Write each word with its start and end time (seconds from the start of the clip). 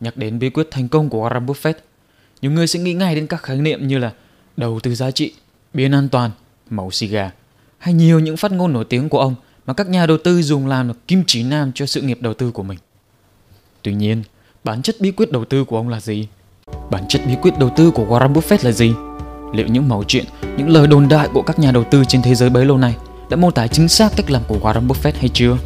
Nhắc 0.00 0.16
đến 0.16 0.38
bí 0.38 0.50
quyết 0.50 0.68
thành 0.70 0.88
công 0.88 1.08
của 1.08 1.28
Warren 1.28 1.46
Buffett, 1.46 1.74
nhiều 2.42 2.50
người 2.50 2.66
sẽ 2.66 2.78
nghĩ 2.78 2.94
ngay 2.94 3.14
đến 3.14 3.26
các 3.26 3.42
khái 3.42 3.56
niệm 3.56 3.88
như 3.88 3.98
là 3.98 4.12
đầu 4.56 4.80
tư 4.80 4.94
giá 4.94 5.10
trị, 5.10 5.32
biến 5.74 5.92
an 5.92 6.08
toàn, 6.08 6.30
màu 6.70 6.90
xì 6.90 7.06
gà 7.06 7.30
hay 7.78 7.94
nhiều 7.94 8.20
những 8.20 8.36
phát 8.36 8.52
ngôn 8.52 8.72
nổi 8.72 8.84
tiếng 8.84 9.08
của 9.08 9.20
ông 9.20 9.34
mà 9.66 9.74
các 9.74 9.88
nhà 9.88 10.06
đầu 10.06 10.18
tư 10.24 10.42
dùng 10.42 10.66
làm 10.66 10.88
là 10.88 10.94
kim 11.08 11.24
chỉ 11.26 11.42
nam 11.42 11.72
cho 11.74 11.86
sự 11.86 12.00
nghiệp 12.00 12.18
đầu 12.20 12.34
tư 12.34 12.50
của 12.50 12.62
mình. 12.62 12.78
Tuy 13.82 13.94
nhiên, 13.94 14.22
bản 14.64 14.82
chất 14.82 14.96
bí 15.00 15.10
quyết 15.10 15.32
đầu 15.32 15.44
tư 15.44 15.64
của 15.64 15.76
ông 15.76 15.88
là 15.88 16.00
gì? 16.00 16.28
Bản 16.90 17.04
chất 17.08 17.22
bí 17.26 17.34
quyết 17.42 17.58
đầu 17.58 17.70
tư 17.76 17.90
của 17.90 18.04
Warren 18.04 18.32
Buffett 18.32 18.58
là 18.62 18.72
gì? 18.72 18.92
Liệu 19.54 19.66
những 19.66 19.88
mẩu 19.88 20.04
chuyện, 20.04 20.24
những 20.56 20.68
lời 20.68 20.86
đồn 20.86 21.08
đại 21.08 21.28
của 21.34 21.42
các 21.42 21.58
nhà 21.58 21.72
đầu 21.72 21.84
tư 21.90 22.04
trên 22.08 22.22
thế 22.22 22.34
giới 22.34 22.50
bấy 22.50 22.64
lâu 22.64 22.78
nay 22.78 22.96
đã 23.30 23.36
mô 23.36 23.50
tả 23.50 23.66
chính 23.66 23.88
xác 23.88 24.12
cách 24.16 24.30
làm 24.30 24.42
của 24.48 24.58
Warren 24.62 24.86
Buffett 24.86 25.12
hay 25.18 25.28
chưa? 25.28 25.56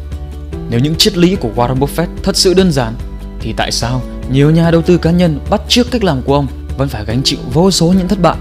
Nếu 0.69 0.79
những 0.79 0.95
triết 0.95 1.17
lý 1.17 1.35
của 1.35 1.49
Warren 1.55 1.79
Buffett 1.79 2.07
thật 2.23 2.35
sự 2.35 2.53
đơn 2.53 2.71
giản, 2.71 2.93
thì 3.39 3.53
tại 3.57 3.71
sao 3.71 4.01
nhiều 4.31 4.51
nhà 4.51 4.71
đầu 4.71 4.81
tư 4.81 4.97
cá 4.97 5.11
nhân 5.11 5.39
bắt 5.49 5.61
chước 5.67 5.91
cách 5.91 6.03
làm 6.03 6.21
của 6.21 6.35
ông 6.35 6.47
vẫn 6.77 6.89
phải 6.89 7.05
gánh 7.05 7.21
chịu 7.23 7.39
vô 7.53 7.71
số 7.71 7.93
những 7.97 8.07
thất 8.07 8.21
bại? 8.21 8.35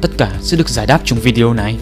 Tất 0.00 0.08
cả 0.18 0.32
sẽ 0.40 0.56
được 0.56 0.68
giải 0.68 0.86
đáp 0.86 1.00
trong 1.04 1.18
video 1.18 1.52
này. 1.52 1.76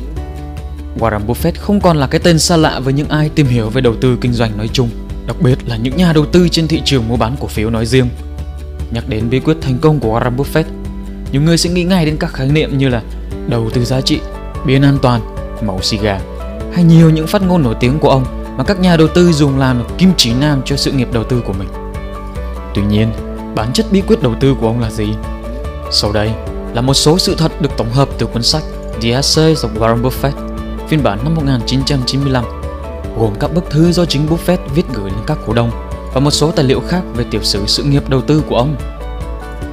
Warren 0.98 1.26
Buffett 1.26 1.52
không 1.58 1.80
còn 1.80 1.96
là 1.96 2.06
cái 2.06 2.20
tên 2.24 2.38
xa 2.38 2.56
lạ 2.56 2.80
với 2.80 2.92
những 2.92 3.08
ai 3.08 3.28
tìm 3.28 3.46
hiểu 3.46 3.70
về 3.70 3.80
đầu 3.80 3.94
tư 4.00 4.18
kinh 4.20 4.32
doanh 4.32 4.58
nói 4.58 4.68
chung, 4.72 4.88
đặc 5.26 5.36
biệt 5.40 5.58
là 5.66 5.76
những 5.76 5.96
nhà 5.96 6.12
đầu 6.12 6.26
tư 6.26 6.48
trên 6.48 6.68
thị 6.68 6.82
trường 6.84 7.08
mua 7.08 7.16
bán 7.16 7.36
cổ 7.40 7.46
phiếu 7.46 7.70
nói 7.70 7.86
riêng. 7.86 8.08
Nhắc 8.90 9.08
đến 9.08 9.30
bí 9.30 9.40
quyết 9.40 9.56
thành 9.60 9.78
công 9.78 10.00
của 10.00 10.20
Warren 10.20 10.36
Buffett, 10.36 10.64
nhiều 11.32 11.42
người 11.42 11.58
sẽ 11.58 11.70
nghĩ 11.70 11.84
ngay 11.84 12.06
đến 12.06 12.16
các 12.16 12.32
khái 12.32 12.48
niệm 12.48 12.78
như 12.78 12.88
là 12.88 13.02
đầu 13.48 13.70
tư 13.70 13.84
giá 13.84 14.00
trị, 14.00 14.18
biến 14.66 14.82
an 14.82 14.98
toàn, 15.02 15.20
màu 15.66 15.82
xì 15.82 15.98
gà 15.98 16.20
hay 16.74 16.84
nhiều 16.84 17.10
những 17.10 17.26
phát 17.26 17.42
ngôn 17.42 17.62
nổi 17.62 17.74
tiếng 17.80 17.98
của 17.98 18.10
ông 18.10 18.24
mà 18.56 18.64
các 18.64 18.80
nhà 18.80 18.96
đầu 18.96 19.08
tư 19.08 19.32
dùng 19.32 19.58
làm 19.58 19.82
kim 19.98 20.12
chỉ 20.16 20.32
nam 20.40 20.62
cho 20.64 20.76
sự 20.76 20.92
nghiệp 20.92 21.08
đầu 21.12 21.24
tư 21.24 21.42
của 21.46 21.52
mình. 21.52 21.68
Tuy 22.74 22.82
nhiên, 22.82 23.12
bản 23.54 23.72
chất 23.72 23.86
bí 23.90 24.00
quyết 24.00 24.22
đầu 24.22 24.34
tư 24.40 24.54
của 24.60 24.66
ông 24.66 24.80
là 24.80 24.90
gì? 24.90 25.08
Sau 25.90 26.12
đây 26.12 26.30
là 26.74 26.80
một 26.80 26.94
số 26.94 27.18
sự 27.18 27.34
thật 27.38 27.60
được 27.60 27.70
tổng 27.76 27.90
hợp 27.92 28.08
từ 28.18 28.26
cuốn 28.26 28.42
sách 28.42 28.62
The 29.02 29.10
Essays 29.10 29.64
of 29.64 29.78
Warren 29.78 30.02
Buffett, 30.02 30.32
phiên 30.88 31.02
bản 31.02 31.18
năm 31.24 31.34
1995, 31.34 32.44
gồm 33.18 33.34
các 33.40 33.54
bức 33.54 33.70
thư 33.70 33.92
do 33.92 34.04
chính 34.04 34.26
Buffett 34.26 34.58
viết 34.74 34.84
gửi 34.94 35.10
đến 35.10 35.18
các 35.26 35.38
cổ 35.46 35.52
đông 35.52 35.70
và 36.14 36.20
một 36.20 36.30
số 36.30 36.50
tài 36.50 36.64
liệu 36.64 36.80
khác 36.80 37.02
về 37.14 37.24
tiểu 37.30 37.42
sử 37.42 37.66
sự 37.66 37.82
nghiệp 37.82 38.08
đầu 38.08 38.20
tư 38.20 38.42
của 38.48 38.56
ông 38.56 38.76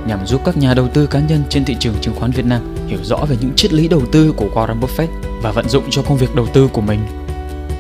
nhằm 0.08 0.28
giúp 0.28 0.42
các 0.46 0.58
nhà 0.58 0.74
đầu 0.74 0.88
tư 0.94 1.08
cá 1.08 1.20
nhân 1.20 1.44
trên 1.50 1.66
thị 1.66 1.76
trường 1.80 1.94
chứng 2.02 2.16
khoán 2.16 2.32
Việt 2.32 2.46
Nam 2.46 2.62
hiểu 2.88 3.00
rõ 3.04 3.18
về 3.30 3.38
những 3.42 3.56
triết 3.56 3.74
lý 3.74 3.88
đầu 3.88 4.02
tư 4.12 4.34
của 4.38 4.46
Warren 4.54 4.80
Buffett 4.80 5.08
và 5.42 5.52
vận 5.52 5.70
dụng 5.70 5.84
cho 5.90 6.02
công 6.02 6.18
việc 6.18 6.36
đầu 6.36 6.48
tư 6.54 6.70
của 6.74 6.82
mình. 6.82 7.00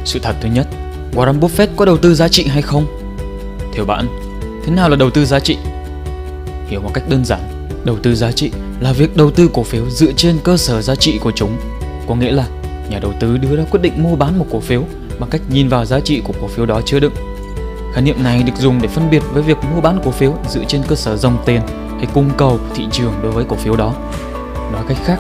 Sự 0.05 0.19
thật 0.19 0.36
thứ 0.42 0.49
nhất, 0.49 0.67
Warren 1.14 1.39
Buffett 1.39 1.67
có 1.75 1.86
đầu 1.86 1.97
tư 1.97 2.16
giá 2.16 2.27
trị 2.27 2.47
hay 2.47 2.61
không? 2.61 2.86
Theo 3.73 3.86
bạn, 3.86 4.08
thế 4.66 4.72
nào 4.72 4.90
là 4.90 4.95
đầu 4.95 5.09
tư 5.09 5.26
giá 5.26 5.40
trị? 5.40 5.58
Hiểu 6.67 6.81
một 6.81 6.92
cách 6.94 7.04
đơn 7.09 7.26
giản, 7.26 7.40
đầu 7.84 7.98
tư 8.04 8.16
giá 8.16 8.31
trị 8.31 8.52
là 8.80 8.92
việc 8.92 9.17
đầu 9.17 9.31
tư 9.31 9.50
cổ 9.54 9.64
phiếu 9.64 9.90
dựa 9.90 10.12
trên 10.12 10.38
cơ 10.44 10.58
sở 10.58 10.81
giá 10.81 10.95
trị 10.95 11.20
của 11.23 11.31
chúng. 11.36 11.58
Có 12.08 12.16
nghĩa 12.16 12.31
là 12.31 12.48
nhà 12.89 13.00
đầu 13.00 13.14
tư 13.20 13.38
đưa 13.38 13.58
ra 13.58 13.64
quyết 13.72 13.82
định 13.82 14.04
mua 14.04 14.16
bán 14.16 14.39
một 14.39 14.45
cổ 14.52 14.59
phiếu 14.59 14.84
bằng 15.20 15.30
cách 15.30 15.42
nhìn 15.50 15.70
vào 15.70 15.86
giá 15.86 16.00
trị 16.00 16.22
của 16.23 16.34
cổ 16.42 16.48
phiếu 16.48 16.66
đó 16.66 16.82
chứa 16.86 17.00
đựng. 17.00 17.14
Khái 17.94 18.04
niệm 18.04 18.23
này 18.23 18.44
được 18.44 18.54
dùng 18.59 18.82
để 18.82 18.88
phân 18.88 19.09
biệt 19.09 19.23
với 19.34 19.44
việc 19.44 19.58
mua 19.76 19.82
bán 19.82 20.00
cổ 20.04 20.12
phiếu 20.12 20.36
dựa 20.50 20.64
trên 20.67 20.82
cơ 20.88 20.95
sở 20.95 21.17
dòng 21.17 21.38
tiền 21.45 21.62
hay 21.98 22.08
cung 22.14 22.30
cầu 22.38 22.58
của 22.58 22.76
thị 22.76 22.84
trường 22.92 23.14
đối 23.23 23.32
với 23.32 23.45
cổ 23.50 23.56
phiếu 23.56 23.76
đó. 23.76 23.94
Nói 24.73 24.84
cách 24.88 24.98
khác, 25.06 25.20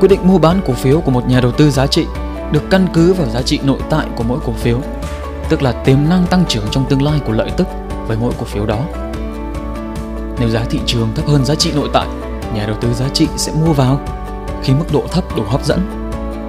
quyết 0.00 0.08
định 0.08 0.20
mua 0.22 0.38
bán 0.38 0.60
cổ 0.66 0.72
phiếu 0.72 1.00
của 1.00 1.10
một 1.10 1.28
nhà 1.28 1.40
đầu 1.40 1.52
tư 1.52 1.70
giá 1.70 1.86
trị 1.86 2.06
được 2.52 2.62
căn 2.70 2.86
cứ 2.94 3.12
vào 3.12 3.28
giá 3.28 3.42
trị 3.42 3.58
nội 3.64 3.78
tại 3.90 4.06
của 4.16 4.24
mỗi 4.24 4.38
cổ 4.44 4.52
phiếu, 4.52 4.80
tức 5.48 5.62
là 5.62 5.72
tiềm 5.72 5.98
năng 6.08 6.26
tăng 6.26 6.44
trưởng 6.48 6.64
trong 6.70 6.84
tương 6.88 7.02
lai 7.02 7.20
của 7.26 7.32
lợi 7.32 7.50
tức 7.56 7.66
với 8.06 8.16
mỗi 8.20 8.32
cổ 8.38 8.44
phiếu 8.44 8.66
đó. 8.66 8.80
Nếu 10.38 10.48
giá 10.48 10.64
thị 10.70 10.80
trường 10.86 11.08
thấp 11.14 11.26
hơn 11.28 11.44
giá 11.44 11.54
trị 11.54 11.70
nội 11.74 11.88
tại, 11.92 12.06
nhà 12.54 12.66
đầu 12.66 12.76
tư 12.80 12.94
giá 12.94 13.08
trị 13.08 13.26
sẽ 13.36 13.52
mua 13.66 13.72
vào. 13.72 14.00
Khi 14.62 14.72
mức 14.72 14.84
độ 14.92 15.04
thấp 15.10 15.24
đủ 15.36 15.42
hấp 15.46 15.64
dẫn, 15.64 15.80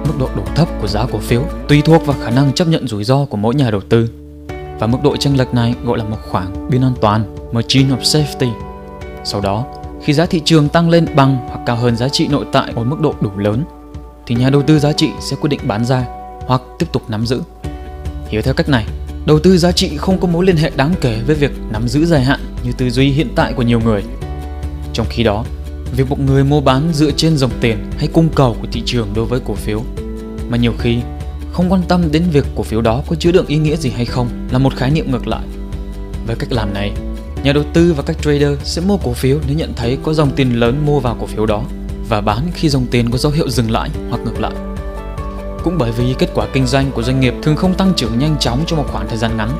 mức 0.08 0.14
độ 0.18 0.28
đủ 0.36 0.42
thấp 0.54 0.68
của 0.80 0.88
giá 0.88 1.06
cổ 1.12 1.18
phiếu 1.18 1.42
tùy 1.68 1.82
thuộc 1.84 2.06
vào 2.06 2.16
khả 2.22 2.30
năng 2.30 2.52
chấp 2.52 2.68
nhận 2.68 2.88
rủi 2.88 3.04
ro 3.04 3.24
của 3.24 3.36
mỗi 3.36 3.54
nhà 3.54 3.70
đầu 3.70 3.80
tư. 3.80 4.08
Và 4.78 4.86
mức 4.86 4.98
độ 5.02 5.16
chênh 5.16 5.38
lệch 5.38 5.54
này 5.54 5.74
gọi 5.84 5.98
là 5.98 6.04
một 6.04 6.16
khoảng 6.30 6.68
biên 6.70 6.82
an 6.82 6.94
toàn, 7.00 7.36
margin 7.52 7.88
of 7.88 8.00
safety. 8.00 8.50
Sau 9.24 9.40
đó, 9.40 9.64
khi 10.02 10.12
giá 10.12 10.26
thị 10.26 10.42
trường 10.44 10.68
tăng 10.68 10.90
lên 10.90 11.06
bằng 11.16 11.48
hoặc 11.48 11.60
cao 11.66 11.76
hơn 11.76 11.96
giá 11.96 12.08
trị 12.08 12.28
nội 12.28 12.44
tại 12.52 12.72
ở 12.76 12.84
mức 12.84 13.00
độ 13.00 13.14
đủ 13.20 13.30
lớn, 13.36 13.64
thì 14.26 14.34
nhà 14.34 14.50
đầu 14.50 14.62
tư 14.62 14.78
giá 14.78 14.92
trị 14.92 15.10
sẽ 15.20 15.36
quyết 15.40 15.48
định 15.48 15.60
bán 15.62 15.84
ra 15.84 16.04
hoặc 16.46 16.62
tiếp 16.78 16.86
tục 16.92 17.02
nắm 17.08 17.26
giữ. 17.26 17.42
Hiểu 18.28 18.42
theo 18.42 18.54
cách 18.54 18.68
này, 18.68 18.86
đầu 19.26 19.38
tư 19.38 19.58
giá 19.58 19.72
trị 19.72 19.96
không 19.96 20.20
có 20.20 20.28
mối 20.28 20.46
liên 20.46 20.56
hệ 20.56 20.70
đáng 20.76 20.94
kể 21.00 21.20
với 21.26 21.36
việc 21.36 21.50
nắm 21.72 21.88
giữ 21.88 22.06
dài 22.06 22.24
hạn 22.24 22.40
như 22.64 22.72
tư 22.72 22.90
duy 22.90 23.10
hiện 23.10 23.28
tại 23.36 23.52
của 23.52 23.62
nhiều 23.62 23.80
người. 23.80 24.02
Trong 24.92 25.06
khi 25.10 25.22
đó, 25.22 25.44
việc 25.96 26.10
một 26.10 26.20
người 26.20 26.44
mua 26.44 26.60
bán 26.60 26.90
dựa 26.92 27.10
trên 27.10 27.36
dòng 27.36 27.50
tiền 27.60 27.78
hay 27.98 28.08
cung 28.12 28.28
cầu 28.34 28.56
của 28.60 28.68
thị 28.72 28.82
trường 28.86 29.08
đối 29.14 29.24
với 29.24 29.40
cổ 29.46 29.54
phiếu 29.54 29.82
mà 30.48 30.56
nhiều 30.56 30.72
khi 30.78 30.98
không 31.52 31.72
quan 31.72 31.82
tâm 31.88 32.12
đến 32.12 32.22
việc 32.32 32.44
cổ 32.56 32.62
phiếu 32.62 32.80
đó 32.80 33.02
có 33.06 33.16
chứa 33.16 33.32
đựng 33.32 33.46
ý 33.46 33.56
nghĩa 33.56 33.76
gì 33.76 33.90
hay 33.90 34.04
không 34.04 34.28
là 34.50 34.58
một 34.58 34.76
khái 34.76 34.90
niệm 34.90 35.10
ngược 35.10 35.26
lại. 35.26 35.44
Với 36.26 36.36
cách 36.36 36.52
làm 36.52 36.74
này, 36.74 36.92
nhà 37.44 37.52
đầu 37.52 37.64
tư 37.72 37.92
và 37.92 38.02
các 38.02 38.22
trader 38.22 38.58
sẽ 38.64 38.82
mua 38.86 38.96
cổ 38.96 39.12
phiếu 39.12 39.38
nếu 39.46 39.56
nhận 39.56 39.72
thấy 39.76 39.98
có 40.02 40.14
dòng 40.14 40.30
tiền 40.36 40.60
lớn 40.60 40.86
mua 40.86 41.00
vào 41.00 41.16
cổ 41.20 41.26
phiếu 41.26 41.46
đó 41.46 41.64
và 42.08 42.20
bán 42.20 42.50
khi 42.54 42.68
dòng 42.68 42.86
tiền 42.90 43.10
có 43.10 43.18
dấu 43.18 43.32
hiệu 43.32 43.48
dừng 43.48 43.70
lại 43.70 43.90
hoặc 44.10 44.20
ngược 44.24 44.40
lại. 44.40 44.52
Cũng 45.64 45.78
bởi 45.78 45.92
vì 45.92 46.14
kết 46.18 46.30
quả 46.34 46.46
kinh 46.52 46.66
doanh 46.66 46.90
của 46.92 47.02
doanh 47.02 47.20
nghiệp 47.20 47.34
thường 47.42 47.56
không 47.56 47.74
tăng 47.74 47.92
trưởng 47.96 48.18
nhanh 48.18 48.36
chóng 48.40 48.64
trong 48.66 48.78
một 48.78 48.86
khoảng 48.92 49.08
thời 49.08 49.16
gian 49.18 49.36
ngắn, 49.36 49.50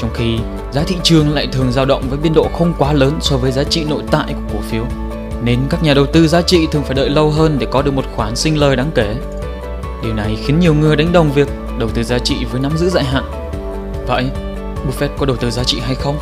trong 0.00 0.10
khi 0.14 0.38
giá 0.72 0.82
thị 0.82 0.96
trường 1.02 1.34
lại 1.34 1.46
thường 1.52 1.72
dao 1.72 1.84
động 1.84 2.02
với 2.08 2.18
biên 2.18 2.34
độ 2.34 2.48
không 2.58 2.74
quá 2.78 2.92
lớn 2.92 3.18
so 3.20 3.36
với 3.36 3.52
giá 3.52 3.64
trị 3.64 3.84
nội 3.84 4.02
tại 4.10 4.34
của 4.34 4.52
cổ 4.52 4.60
phiếu. 4.70 4.84
Nên 5.44 5.58
các 5.70 5.82
nhà 5.82 5.94
đầu 5.94 6.06
tư 6.06 6.28
giá 6.28 6.42
trị 6.42 6.66
thường 6.72 6.82
phải 6.82 6.94
đợi 6.94 7.10
lâu 7.10 7.30
hơn 7.30 7.56
để 7.58 7.66
có 7.70 7.82
được 7.82 7.94
một 7.94 8.04
khoản 8.14 8.36
sinh 8.36 8.58
lời 8.58 8.76
đáng 8.76 8.90
kể. 8.94 9.14
Điều 10.02 10.14
này 10.14 10.36
khiến 10.44 10.60
nhiều 10.60 10.74
người 10.74 10.96
đánh 10.96 11.12
đồng 11.12 11.32
việc 11.32 11.48
đầu 11.78 11.88
tư 11.88 12.02
giá 12.02 12.18
trị 12.18 12.34
với 12.52 12.60
nắm 12.60 12.76
giữ 12.76 12.88
dài 12.88 13.04
hạn. 13.04 13.24
Vậy, 14.06 14.30
Buffett 14.86 15.16
có 15.18 15.26
đầu 15.26 15.36
tư 15.36 15.50
giá 15.50 15.64
trị 15.64 15.80
hay 15.80 15.94
không? 15.94 16.18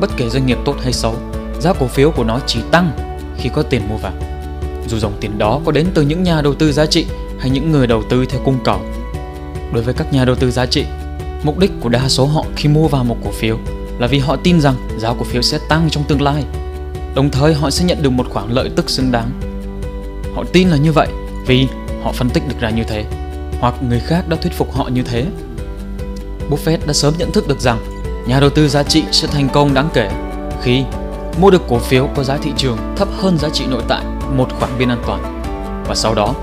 Bất 0.00 0.10
kể 0.16 0.28
doanh 0.28 0.46
nghiệp 0.46 0.58
tốt 0.64 0.74
hay 0.82 0.92
xấu, 0.92 1.14
giá 1.60 1.72
cổ 1.72 1.86
phiếu 1.86 2.10
của 2.10 2.24
nó 2.24 2.40
chỉ 2.46 2.60
tăng 2.70 2.90
khi 3.36 3.50
có 3.54 3.62
tiền 3.62 3.82
mua 3.88 3.96
vào. 3.96 4.12
Dù 4.88 4.98
dòng 4.98 5.12
tiền 5.20 5.38
đó 5.38 5.60
có 5.64 5.72
đến 5.72 5.86
từ 5.94 6.02
những 6.02 6.22
nhà 6.22 6.40
đầu 6.42 6.54
tư 6.54 6.72
giá 6.72 6.86
trị 6.86 7.06
hay 7.46 7.50
những 7.50 7.72
người 7.72 7.86
đầu 7.86 8.02
tư 8.02 8.26
theo 8.26 8.40
cung 8.44 8.58
cầu. 8.64 8.80
Đối 9.72 9.82
với 9.82 9.94
các 9.94 10.12
nhà 10.12 10.24
đầu 10.24 10.36
tư 10.36 10.50
giá 10.50 10.66
trị, 10.66 10.84
mục 11.42 11.58
đích 11.58 11.70
của 11.80 11.88
đa 11.88 12.08
số 12.08 12.26
họ 12.26 12.44
khi 12.56 12.68
mua 12.68 12.88
vào 12.88 13.04
một 13.04 13.16
cổ 13.24 13.30
phiếu 13.30 13.58
là 13.98 14.06
vì 14.06 14.18
họ 14.18 14.36
tin 14.36 14.60
rằng 14.60 14.74
giá 14.98 15.08
cổ 15.08 15.24
phiếu 15.24 15.42
sẽ 15.42 15.58
tăng 15.68 15.90
trong 15.90 16.04
tương 16.04 16.22
lai. 16.22 16.44
Đồng 17.14 17.30
thời 17.30 17.54
họ 17.54 17.70
sẽ 17.70 17.84
nhận 17.84 18.02
được 18.02 18.10
một 18.10 18.26
khoản 18.30 18.50
lợi 18.50 18.70
tức 18.76 18.90
xứng 18.90 19.12
đáng. 19.12 19.30
Họ 20.34 20.44
tin 20.52 20.68
là 20.68 20.76
như 20.76 20.92
vậy 20.92 21.08
vì 21.46 21.66
họ 22.02 22.12
phân 22.12 22.30
tích 22.30 22.42
được 22.48 22.54
ra 22.60 22.70
như 22.70 22.84
thế, 22.84 23.04
hoặc 23.60 23.74
người 23.88 24.00
khác 24.00 24.28
đã 24.28 24.36
thuyết 24.36 24.52
phục 24.52 24.74
họ 24.74 24.88
như 24.88 25.02
thế. 25.02 25.26
Buffett 26.50 26.78
đã 26.86 26.92
sớm 26.92 27.14
nhận 27.18 27.32
thức 27.32 27.48
được 27.48 27.60
rằng 27.60 27.78
nhà 28.28 28.40
đầu 28.40 28.50
tư 28.50 28.68
giá 28.68 28.82
trị 28.82 29.04
sẽ 29.12 29.28
thành 29.28 29.48
công 29.48 29.74
đáng 29.74 29.88
kể 29.94 30.10
khi 30.62 30.84
mua 31.40 31.50
được 31.50 31.62
cổ 31.68 31.78
phiếu 31.78 32.08
có 32.16 32.24
giá 32.24 32.36
thị 32.36 32.50
trường 32.56 32.78
thấp 32.96 33.08
hơn 33.16 33.38
giá 33.38 33.48
trị 33.48 33.64
nội 33.70 33.82
tại 33.88 34.04
một 34.36 34.48
khoản 34.58 34.78
biên 34.78 34.88
an 34.88 35.02
toàn 35.06 35.42
và 35.88 35.94
sau 35.94 36.14
đó 36.14 36.34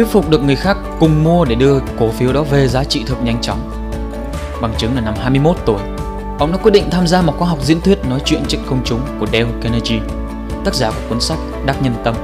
thuyết 0.00 0.12
phục 0.12 0.30
được 0.30 0.42
người 0.42 0.56
khác 0.56 0.76
cùng 1.00 1.24
mua 1.24 1.44
để 1.44 1.54
đưa 1.54 1.78
cổ 1.98 2.10
phiếu 2.10 2.32
đó 2.32 2.42
về 2.42 2.68
giá 2.68 2.84
trị 2.84 3.02
thực 3.06 3.22
nhanh 3.22 3.40
chóng. 3.40 3.70
Bằng 4.62 4.74
chứng 4.78 4.94
là 4.94 5.00
năm 5.00 5.14
21 5.20 5.56
tuổi, 5.66 5.80
ông 6.38 6.52
đã 6.52 6.58
quyết 6.58 6.70
định 6.70 6.84
tham 6.90 7.06
gia 7.06 7.22
một 7.22 7.34
khóa 7.38 7.48
học 7.48 7.58
diễn 7.62 7.80
thuyết 7.80 7.98
nói 8.08 8.20
chuyện 8.24 8.42
trước 8.48 8.58
công 8.66 8.82
chúng 8.84 9.00
của 9.18 9.26
Dale 9.26 9.46
Carnegie, 9.62 10.00
tác 10.64 10.74
giả 10.74 10.90
của 10.90 11.00
cuốn 11.08 11.20
sách 11.20 11.38
Đắc 11.66 11.82
Nhân 11.82 11.94
Tâm. 12.04 12.14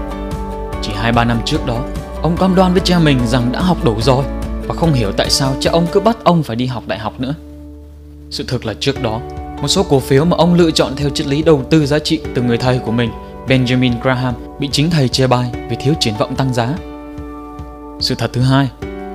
Chỉ 0.82 0.92
2-3 1.03 1.26
năm 1.26 1.41
trước 1.44 1.66
đó, 1.66 1.78
ông 2.22 2.37
cam 2.37 2.54
đoan 2.54 2.72
với 2.72 2.81
cha 2.84 2.98
mình 2.98 3.19
rằng 3.26 3.53
đã 3.53 3.60
học 3.60 3.76
đủ 3.84 3.94
rồi 4.00 4.25
và 4.69 4.75
không 4.75 4.93
hiểu 4.93 5.12
tại 5.12 5.31
sao 5.31 5.54
cha 5.60 5.70
ông 5.70 5.87
cứ 5.93 6.00
bắt 6.00 6.16
ông 6.25 6.43
phải 6.43 6.56
đi 6.56 6.66
học 6.66 6.82
đại 6.87 6.98
học 6.98 7.20
nữa. 7.20 7.34
Sự 8.31 8.44
thực 8.48 8.64
là 8.64 8.75
trước 8.81 9.03
đó, 9.03 9.20
một 9.62 9.69
số 9.69 9.82
cổ 9.82 10.00
phiếu 10.00 10.25
mà 10.25 10.37
ông 10.37 10.54
lựa 10.54 10.70
chọn 10.70 10.93
theo 10.97 11.10
triết 11.10 11.26
lý 11.26 11.43
đầu 11.43 11.62
tư 11.70 11.87
giá 11.87 11.98
trị 11.98 12.20
từ 12.34 12.43
người 12.43 12.58
thầy 12.58 12.78
của 12.78 12.93
mình, 12.93 13.11
Benjamin 13.49 13.93
Graham, 14.02 14.34
bị 14.58 14.69
chính 14.73 14.90
thầy 14.90 15.08
chê 15.08 15.26
bai 15.26 15.50
vì 15.70 15.76
thiếu 15.81 15.94
triển 16.00 16.14
vọng 16.19 16.37
tăng 16.37 16.55
giá. 16.55 16.75
Sự 18.00 18.14
thật 18.14 18.31
thứ 18.32 18.40
hai, 18.40 18.70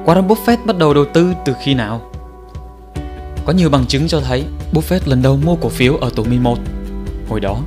Warren 0.05 0.27
Buffett 0.27 0.65
bắt 0.65 0.77
đầu 0.77 0.93
đầu 0.93 1.05
tư 1.13 1.33
từ 1.45 1.53
khi 1.63 1.73
nào? 1.73 2.11
Có 3.45 3.53
nhiều 3.53 3.69
bằng 3.69 3.85
chứng 3.85 4.07
cho 4.07 4.19
thấy 4.19 4.43
Buffett 4.73 4.99
lần 5.05 5.21
đầu 5.21 5.37
mua 5.37 5.55
cổ 5.55 5.69
phiếu 5.69 5.95
ở 5.95 6.09
tuổi 6.15 6.25
11. 6.27 6.57
Hồi 7.29 7.39
đó, 7.39 7.61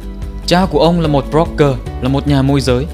cha 0.47 0.67
của 0.71 0.81
ông 0.81 1.01
là 1.01 1.09
một 1.09 1.25
broker, 1.31 1.79
là 2.03 2.09
một 2.09 2.29
nhà 2.29 2.43
môi 2.43 2.61
giới. 2.61 2.87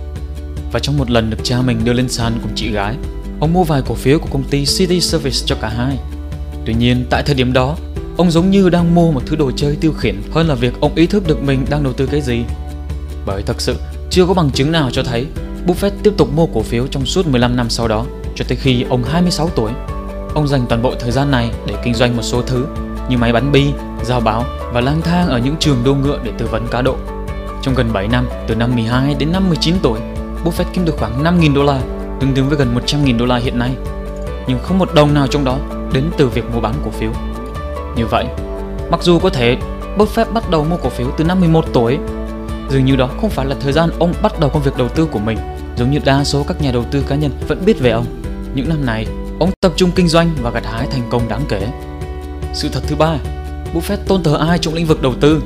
Và 0.73 0.81
trong 0.81 0.99
một 0.99 1.11
lần 1.11 1.31
được 1.31 1.39
cha 1.43 1.63
mình 1.63 1.85
đưa 1.85 1.93
lên 1.93 2.09
sàn 2.09 2.33
cùng 2.43 2.53
chị 2.55 2.71
gái, 2.71 2.97
ông 3.41 3.53
mua 3.53 3.65
vài 3.65 3.83
cổ 3.87 3.95
phiếu 3.95 4.19
của 4.19 4.29
công 4.33 4.45
ty 4.51 4.65
City 4.65 5.01
Service 5.01 5.47
cho 5.47 5.57
cả 5.61 5.69
hai. 5.69 5.99
Tuy 6.67 6.75
nhiên, 6.75 7.07
tại 7.11 7.23
thời 7.23 7.35
điểm 7.35 7.53
đó, 7.53 7.77
Ông 8.21 8.31
giống 8.31 8.51
như 8.51 8.69
đang 8.69 8.95
mua 8.95 9.13
một 9.13 9.23
thứ 9.27 9.37
đồ 9.37 9.51
chơi 9.57 9.77
tiêu 9.81 9.93
khiển 9.93 10.23
hơn 10.31 10.49
là 10.49 10.55
việc 10.55 10.81
ông 10.81 10.95
ý 10.95 11.07
thức 11.07 11.27
được 11.27 11.43
mình 11.43 11.67
đang 11.71 11.83
đầu 11.83 11.93
tư 11.93 12.07
cái 12.07 12.21
gì. 12.21 12.45
Bởi 13.27 13.43
thật 13.43 13.61
sự 13.61 13.77
chưa 14.11 14.27
có 14.27 14.35
bằng 14.35 14.51
chứng 14.51 14.73
nào 14.73 14.91
cho 14.91 15.03
thấy 15.03 15.27
Buffett 15.67 15.91
tiếp 16.03 16.13
tục 16.17 16.29
mua 16.35 16.47
cổ 16.47 16.63
phiếu 16.63 16.87
trong 16.87 17.07
suốt 17.07 17.27
15 17.27 17.57
năm 17.57 17.71
sau 17.71 17.89
đó 17.89 18.05
cho 18.35 18.45
tới 18.49 18.57
khi 18.57 18.83
ông 18.83 19.05
26 19.05 19.49
tuổi. 19.49 19.73
Ông 20.35 20.49
dành 20.49 20.67
toàn 20.69 20.83
bộ 20.83 20.95
thời 21.01 21.11
gian 21.11 21.31
này 21.31 21.51
để 21.67 21.75
kinh 21.85 21.95
doanh 21.95 22.17
một 22.17 22.23
số 22.23 22.43
thứ 22.43 22.67
như 23.09 23.19
máy 23.19 23.33
bắn 23.33 23.53
bi, 23.53 23.67
giao 24.05 24.21
báo 24.21 24.45
và 24.73 24.81
lang 24.81 25.01
thang 25.03 25.29
ở 25.29 25.39
những 25.39 25.57
trường 25.61 25.77
đua 25.85 25.95
ngựa 25.95 26.19
để 26.25 26.33
tư 26.39 26.47
vấn 26.47 26.67
cá 26.71 26.83
độ. 26.83 26.97
Trong 27.63 27.75
gần 27.75 27.93
7 27.93 28.09
năm, 28.09 28.29
từ 28.49 28.55
năm 28.55 28.75
12 28.75 29.15
đến 29.15 29.33
năm 29.33 29.49
19 29.49 29.75
tuổi, 29.83 30.01
Buffett 30.45 30.65
kiếm 30.73 30.85
được 30.85 30.95
khoảng 30.99 31.25
5.000 31.25 31.55
đô 31.55 31.63
la, 31.63 31.81
tương 32.21 32.35
đương 32.35 32.49
với 32.49 32.59
gần 32.59 32.75
100.000 32.87 33.19
đô 33.19 33.27
la 33.27 33.37
hiện 33.37 33.59
nay. 33.59 33.71
Nhưng 34.49 34.59
không 34.63 34.79
một 34.79 34.95
đồng 34.95 35.15
nào 35.15 35.27
trong 35.27 35.45
đó 35.45 35.59
đến 35.93 36.05
từ 36.17 36.29
việc 36.29 36.45
mua 36.55 36.61
bán 36.61 36.75
cổ 36.85 36.91
phiếu. 36.91 37.11
Như 37.97 38.07
vậy, 38.07 38.27
mặc 38.91 39.03
dù 39.03 39.19
có 39.19 39.31
thể 39.31 39.57
Buffett 39.99 40.33
bắt 40.33 40.51
đầu 40.51 40.65
mua 40.65 40.77
cổ 40.77 40.89
phiếu 40.89 41.07
từ 41.17 41.25
năm 41.25 41.41
11 41.41 41.65
tuổi, 41.73 41.99
dường 42.71 42.85
như 42.85 42.97
đó 42.97 43.11
không 43.21 43.31
phải 43.31 43.47
là 43.47 43.57
thời 43.61 43.73
gian 43.73 43.91
ông 43.99 44.15
bắt 44.23 44.41
đầu 44.41 44.51
công 44.51 44.63
việc 44.63 44.77
đầu 44.79 44.89
tư 44.89 45.07
của 45.07 45.19
mình, 45.19 45.39
giống 45.77 45.91
như 45.91 45.99
đa 46.05 46.25
số 46.25 46.45
các 46.49 46.63
nhà 46.63 46.73
đầu 46.73 46.85
tư 46.91 47.05
cá 47.09 47.17
nhân 47.17 47.33
vẫn 47.49 47.63
biết 47.67 47.81
về 47.81 47.91
ông. 47.91 48.07
Những 48.55 48.69
năm 48.69 48.87
này, 48.87 49.07
ông 49.41 49.51
tập 49.61 49.73
trung 49.77 49.91
kinh 49.95 50.09
doanh 50.09 50.31
và 50.43 50.51
gặt 50.51 50.67
hái 50.67 50.87
thành 50.87 51.03
công 51.11 51.29
đáng 51.29 51.43
kể. 51.49 51.69
Sự 52.55 52.69
thật 52.73 52.81
thứ 52.87 52.97
ba, 52.97 53.17
Buffett 53.75 53.97
tôn 54.07 54.23
thờ 54.23 54.37
ai 54.49 54.59
trong 54.59 54.75
lĩnh 54.75 54.87
vực 54.87 55.03
đầu 55.03 55.15
tư? 55.21 55.43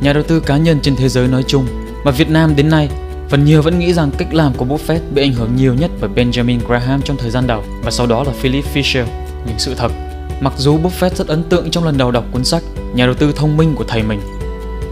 Nhà 0.00 0.12
đầu 0.12 0.22
tư 0.22 0.40
cá 0.40 0.56
nhân 0.56 0.78
trên 0.82 0.96
thế 0.96 1.08
giới 1.08 1.28
nói 1.28 1.44
chung 1.46 1.66
và 2.04 2.10
Việt 2.10 2.30
Nam 2.30 2.56
đến 2.56 2.68
nay 2.68 2.88
Phần 3.30 3.44
nhiều 3.44 3.62
vẫn 3.62 3.78
nghĩ 3.78 3.92
rằng 3.92 4.10
cách 4.18 4.34
làm 4.34 4.54
của 4.54 4.64
Buffett 4.64 5.00
bị 5.14 5.22
ảnh 5.22 5.32
hưởng 5.32 5.56
nhiều 5.56 5.74
nhất 5.74 5.90
bởi 6.00 6.10
Benjamin 6.10 6.58
Graham 6.66 7.02
trong 7.02 7.16
thời 7.16 7.30
gian 7.30 7.46
đầu 7.46 7.64
và 7.82 7.90
sau 7.90 8.06
đó 8.06 8.24
là 8.24 8.32
Philip 8.32 8.64
Fisher. 8.74 9.04
Nhưng 9.46 9.58
sự 9.58 9.74
thật, 9.74 9.92
mặc 10.40 10.52
dù 10.56 10.78
Buffett 10.78 11.14
rất 11.14 11.28
ấn 11.28 11.42
tượng 11.42 11.70
trong 11.70 11.84
lần 11.84 11.98
đầu 11.98 12.10
đọc 12.10 12.24
cuốn 12.32 12.44
sách 12.44 12.62
Nhà 12.94 13.06
đầu 13.06 13.14
tư 13.14 13.32
thông 13.32 13.56
minh 13.56 13.74
của 13.74 13.84
thầy 13.88 14.02
mình, 14.02 14.20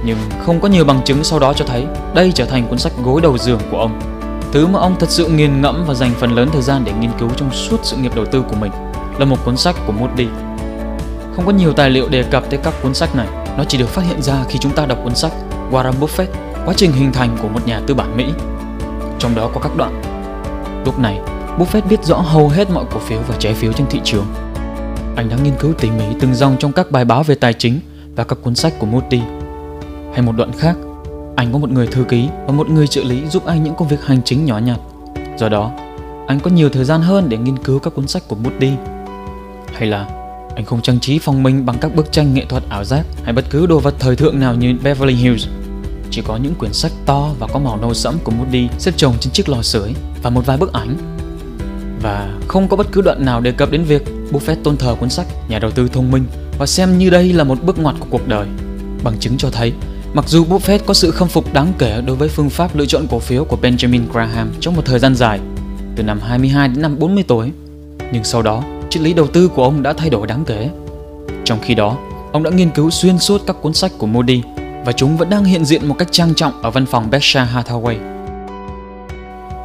nhưng 0.05 0.19
không 0.45 0.61
có 0.61 0.69
nhiều 0.69 0.85
bằng 0.85 1.01
chứng 1.05 1.25
sau 1.25 1.39
đó 1.39 1.53
cho 1.53 1.65
thấy 1.65 1.87
đây 2.15 2.33
trở 2.35 2.45
thành 2.45 2.69
cuốn 2.69 2.79
sách 2.79 2.93
gối 3.05 3.21
đầu 3.21 3.39
giường 3.39 3.61
của 3.71 3.79
ông. 3.79 4.01
Thứ 4.53 4.67
mà 4.67 4.79
ông 4.81 4.97
thật 5.01 5.11
sự 5.11 5.29
nghiền 5.29 5.61
ngẫm 5.61 5.85
và 5.87 5.95
dành 5.95 6.13
phần 6.19 6.33
lớn 6.33 6.49
thời 6.53 6.63
gian 6.63 6.85
để 6.85 6.93
nghiên 6.93 7.11
cứu 7.19 7.29
trong 7.37 7.53
suốt 7.53 7.81
sự 7.83 7.97
nghiệp 7.97 8.15
đầu 8.15 8.25
tư 8.25 8.43
của 8.51 8.57
mình 8.57 8.73
là 9.19 9.25
một 9.25 9.45
cuốn 9.45 9.57
sách 9.57 9.77
của 9.87 9.93
Moody. 9.93 10.27
Không 11.37 11.47
có 11.47 11.53
nhiều 11.53 11.73
tài 11.73 11.91
liệu 11.91 12.09
đề 12.09 12.23
cập 12.23 12.51
tới 12.51 12.61
các 12.63 12.75
cuốn 12.83 12.95
sách 12.95 13.17
này, 13.17 13.27
nó 13.57 13.65
chỉ 13.65 13.79
được 13.79 13.89
phát 13.89 14.03
hiện 14.09 14.23
ra 14.23 14.45
khi 14.49 14.59
chúng 14.59 14.73
ta 14.73 14.87
đọc 14.87 14.99
cuốn 15.05 15.15
sách 15.15 15.33
Warren 15.71 15.93
Buffett 16.01 16.27
quá 16.65 16.75
trình 16.77 16.93
hình 16.93 17.13
thành 17.13 17.37
của 17.43 17.49
một 17.49 17.67
nhà 17.67 17.81
tư 17.87 17.95
bản 17.95 18.17
Mỹ. 18.17 18.25
Trong 19.19 19.35
đó 19.35 19.51
có 19.55 19.61
các 19.61 19.77
đoạn. 19.77 20.03
Lúc 20.85 20.99
này, 20.99 21.21
Buffett 21.59 21.89
biết 21.89 22.05
rõ 22.05 22.17
hầu 22.17 22.49
hết 22.49 22.71
mọi 22.71 22.85
cổ 22.91 22.99
phiếu 22.99 23.19
và 23.29 23.35
trái 23.39 23.55
phiếu 23.55 23.73
trên 23.73 23.87
thị 23.87 24.01
trường. 24.05 24.27
Anh 25.17 25.29
đã 25.29 25.37
nghiên 25.43 25.55
cứu 25.59 25.73
tỉ 25.73 25.91
mỉ 25.91 26.05
từng 26.21 26.35
dòng 26.35 26.57
trong 26.59 26.73
các 26.73 26.91
bài 26.91 27.05
báo 27.05 27.23
về 27.23 27.35
tài 27.35 27.53
chính 27.53 27.81
và 28.17 28.25
các 28.25 28.39
cuốn 28.43 28.55
sách 28.55 28.73
của 28.79 28.87
Moody. 28.87 29.21
Hay 30.19 30.27
một 30.27 30.37
đoạn 30.37 30.53
khác, 30.53 30.77
anh 31.37 31.53
có 31.53 31.59
một 31.59 31.71
người 31.71 31.87
thư 31.87 32.05
ký 32.05 32.29
và 32.47 32.53
một 32.53 32.71
người 32.71 32.87
trợ 32.87 33.03
lý 33.05 33.27
giúp 33.27 33.47
anh 33.47 33.65
những 33.65 33.75
công 33.75 33.89
việc 33.89 34.05
hành 34.05 34.23
chính 34.25 34.45
nhỏ 34.45 34.59
nhặt. 34.59 34.79
Do 35.39 35.49
đó, 35.49 35.73
anh 36.27 36.41
có 36.41 36.51
nhiều 36.51 36.69
thời 36.69 36.85
gian 36.85 37.01
hơn 37.01 37.29
để 37.29 37.37
nghiên 37.37 37.59
cứu 37.59 37.79
các 37.79 37.95
cuốn 37.95 38.07
sách 38.09 38.23
của 38.29 38.37
Moody. 38.37 38.71
Hay 39.75 39.89
là 39.89 40.09
anh 40.55 40.65
không 40.65 40.83
trang 40.83 41.01
trí 41.01 41.19
phòng 41.19 41.43
mình 41.43 41.67
bằng 41.67 41.77
các 41.81 41.95
bức 41.95 42.13
tranh 42.13 42.35
nghệ 42.35 42.45
thuật 42.49 42.63
ảo 42.69 42.85
giác 42.85 43.07
hay 43.25 43.33
bất 43.33 43.45
cứ 43.51 43.67
đồ 43.67 43.79
vật 43.79 43.95
thời 43.99 44.17
thượng 44.17 44.41
nào 44.41 44.55
như 44.55 44.75
Beverly 44.83 45.15
Hills 45.15 45.47
chỉ 46.11 46.23
có 46.23 46.37
những 46.37 46.55
quyển 46.55 46.73
sách 46.73 46.93
to 47.07 47.31
và 47.39 47.47
có 47.47 47.59
màu 47.59 47.77
nâu 47.77 47.95
sẫm 47.95 48.19
của 48.25 48.33
Moody 48.33 48.69
xếp 48.79 48.93
chồng 48.97 49.15
trên 49.21 49.33
chiếc 49.33 49.49
lò 49.49 49.63
sưởi 49.63 49.95
và 50.23 50.31
một 50.31 50.47
vài 50.47 50.57
bức 50.57 50.73
ảnh. 50.73 50.97
Và 52.03 52.39
không 52.49 52.69
có 52.69 52.77
bất 52.77 52.87
cứ 52.93 53.03
đoạn 53.03 53.25
nào 53.25 53.41
đề 53.41 53.53
cập 53.53 53.71
đến 53.71 53.85
việc 53.85 54.03
Buffett 54.33 54.63
tôn 54.65 54.77
thờ 54.77 54.95
cuốn 55.01 55.11
sách 55.11 55.27
Nhà 55.49 55.59
đầu 55.59 55.71
tư 55.71 55.89
thông 55.93 56.11
minh 56.11 56.25
và 56.59 56.67
xem 56.67 56.99
như 56.99 57.11
đây 57.11 57.33
là 57.33 57.45
một 57.45 57.59
bước 57.63 57.79
ngoặt 57.79 57.95
của 58.01 58.07
cuộc 58.11 58.29
đời. 58.29 58.47
Bằng 59.05 59.15
chứng 59.21 59.37
cho 59.37 59.51
thấy, 59.51 59.73
mặc 60.15 60.29
dù 60.29 60.45
Buffett 60.45 60.79
có 60.87 60.95
sự 60.95 61.11
khâm 61.11 61.29
phục 61.29 61.53
đáng 61.53 61.73
kể 61.79 62.01
đối 62.07 62.17
với 62.17 62.29
phương 62.29 62.51
pháp 62.51 62.77
lựa 62.77 62.87
chọn 62.87 63.07
cổ 63.11 63.19
phiếu 63.19 63.45
của 63.45 63.57
Benjamin 63.63 64.03
Graham 64.13 64.53
trong 64.61 64.77
một 64.77 64.83
thời 64.85 64.99
gian 64.99 65.15
dài, 65.15 65.41
từ 65.97 66.03
năm 66.03 66.21
22 66.21 66.69
đến 66.69 66.83
năm 66.83 66.99
40 66.99 67.25
tuổi, 67.29 67.53
nhưng 68.13 68.25
sau 68.25 68.43
đó, 68.43 68.63
triết 68.91 69.03
lý 69.03 69.13
đầu 69.13 69.27
tư 69.27 69.49
của 69.49 69.65
ông 69.65 69.83
đã 69.83 69.93
thay 69.93 70.11
đổi 70.11 70.27
đáng 70.27 70.45
kể. 70.45 70.71
Trong 71.45 71.59
khi 71.63 71.75
đó, 71.75 71.97
ông 72.33 72.43
đã 72.43 72.51
nghiên 72.51 72.71
cứu 72.71 72.91
xuyên 72.91 73.19
suốt 73.19 73.43
các 73.47 73.57
cuốn 73.63 73.75
sách 73.75 73.93
của 73.99 74.07
Moody 74.07 74.43
và 74.85 74.93
chúng 74.93 75.17
vẫn 75.17 75.31
đang 75.31 75.45
hiện 75.45 75.65
diện 75.65 75.89
một 75.89 75.95
cách 75.99 76.09
trang 76.11 76.35
trọng 76.35 76.63
ở 76.63 76.71
văn 76.71 76.87
phòng 76.87 77.11
Berkshire 77.11 77.47
Hathaway. 77.55 77.97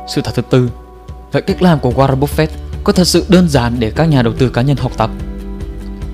Sự 0.08 0.22
thật 0.22 0.32
thứ 0.36 0.42
tư, 0.42 0.70
vậy 1.32 1.42
cách 1.42 1.62
làm 1.62 1.80
của 1.80 1.92
Warren 1.92 2.20
Buffett 2.20 2.48
có 2.84 2.94
thật 2.94 3.08
sự 3.08 3.26
đơn 3.30 3.50
giản 3.50 3.76
để 3.80 3.92
các 3.92 4.06
nhà 4.06 4.22
đầu 4.22 4.34
tư 4.34 4.50
cá 4.50 4.62
nhân 4.62 4.78
học 4.78 4.92
tập? 4.98 5.10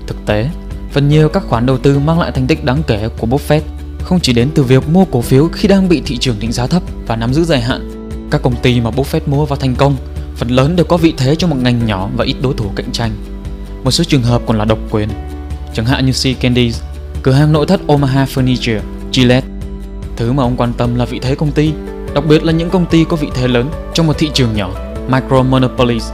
Thực 0.06 0.16
tế, 0.26 0.48
phần 0.92 1.08
nhiều 1.08 1.28
các 1.28 1.42
khoản 1.48 1.66
đầu 1.66 1.78
tư 1.78 1.98
mang 1.98 2.20
lại 2.20 2.32
thành 2.32 2.46
tích 2.46 2.64
đáng 2.64 2.82
kể 2.86 3.08
của 3.18 3.26
Buffett 3.26 3.60
không 4.02 4.20
chỉ 4.20 4.32
đến 4.32 4.50
từ 4.54 4.62
việc 4.62 4.88
mua 4.88 5.04
cổ 5.04 5.20
phiếu 5.20 5.48
khi 5.52 5.68
đang 5.68 5.88
bị 5.88 6.02
thị 6.06 6.18
trường 6.18 6.36
định 6.40 6.52
giá 6.52 6.66
thấp 6.66 6.82
và 7.06 7.16
nắm 7.16 7.34
giữ 7.34 7.44
dài 7.44 7.60
hạn. 7.60 8.10
Các 8.30 8.42
công 8.42 8.56
ty 8.56 8.80
mà 8.80 8.90
Buffett 8.90 9.20
mua 9.26 9.46
và 9.46 9.56
thành 9.56 9.74
công 9.74 9.96
phần 10.36 10.48
lớn 10.48 10.76
đều 10.76 10.86
có 10.86 10.96
vị 10.96 11.14
thế 11.16 11.34
trong 11.34 11.50
một 11.50 11.56
ngành 11.62 11.86
nhỏ 11.86 12.08
và 12.16 12.24
ít 12.24 12.36
đối 12.42 12.54
thủ 12.54 12.64
cạnh 12.76 12.92
tranh. 12.92 13.10
Một 13.84 13.90
số 13.90 14.04
trường 14.04 14.22
hợp 14.22 14.42
còn 14.46 14.58
là 14.58 14.64
độc 14.64 14.78
quyền, 14.90 15.08
chẳng 15.74 15.86
hạn 15.86 16.06
như 16.06 16.12
Sea 16.12 16.34
Candies, 16.34 16.82
cửa 17.22 17.32
hàng 17.32 17.52
nội 17.52 17.66
thất 17.66 17.80
Omaha 17.86 18.24
Furniture 18.24 18.80
Gillette. 19.12 19.46
Thứ 20.16 20.32
mà 20.32 20.42
ông 20.42 20.56
quan 20.56 20.72
tâm 20.72 20.94
là 20.94 21.04
vị 21.04 21.18
thế 21.18 21.34
công 21.34 21.52
ty, 21.52 21.72
đặc 22.14 22.24
biệt 22.26 22.44
là 22.44 22.52
những 22.52 22.70
công 22.70 22.86
ty 22.86 23.04
có 23.04 23.16
vị 23.16 23.28
thế 23.34 23.48
lớn 23.48 23.70
trong 23.94 24.06
một 24.06 24.18
thị 24.18 24.30
trường 24.34 24.54
nhỏ, 24.54 24.70
micro 25.08 25.42
monopolies. 25.42 26.10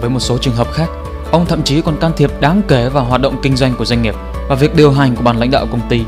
Với 0.00 0.10
một 0.10 0.20
số 0.20 0.38
trường 0.38 0.54
hợp 0.54 0.72
khác, 0.72 0.88
ông 1.30 1.46
thậm 1.46 1.62
chí 1.62 1.80
còn 1.82 1.96
can 2.00 2.12
thiệp 2.16 2.30
đáng 2.40 2.62
kể 2.68 2.88
vào 2.88 3.04
hoạt 3.04 3.20
động 3.20 3.36
kinh 3.42 3.56
doanh 3.56 3.74
của 3.78 3.84
doanh 3.84 4.02
nghiệp 4.02 4.14
và 4.48 4.54
việc 4.54 4.76
điều 4.76 4.92
hành 4.92 5.16
của 5.16 5.22
ban 5.22 5.38
lãnh 5.38 5.50
đạo 5.50 5.66
công 5.70 5.88
ty. 5.88 6.00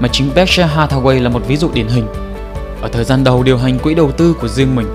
Mà 0.00 0.08
chính 0.08 0.30
Berkshire 0.34 0.68
Hathaway 0.76 1.22
là 1.22 1.28
một 1.28 1.42
ví 1.46 1.56
dụ 1.56 1.70
điển 1.74 1.88
hình. 1.88 2.06
Ở 2.82 2.88
thời 2.92 3.04
gian 3.04 3.24
đầu 3.24 3.42
điều 3.42 3.58
hành 3.58 3.78
quỹ 3.78 3.94
đầu 3.94 4.10
tư 4.10 4.34
của 4.40 4.48
riêng 4.48 4.76
mình, 4.76 4.86